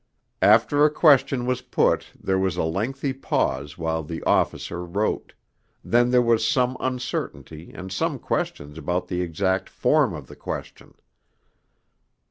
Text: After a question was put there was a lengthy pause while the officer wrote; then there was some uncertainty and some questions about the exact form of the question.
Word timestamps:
After 0.41 0.83
a 0.83 0.89
question 0.89 1.45
was 1.45 1.61
put 1.61 2.07
there 2.19 2.39
was 2.39 2.57
a 2.57 2.63
lengthy 2.63 3.13
pause 3.13 3.77
while 3.77 4.01
the 4.01 4.23
officer 4.23 4.83
wrote; 4.83 5.35
then 5.83 6.09
there 6.09 6.23
was 6.23 6.43
some 6.43 6.75
uncertainty 6.79 7.71
and 7.71 7.91
some 7.91 8.17
questions 8.17 8.79
about 8.79 9.09
the 9.09 9.21
exact 9.21 9.69
form 9.69 10.15
of 10.15 10.25
the 10.25 10.35
question. 10.35 10.95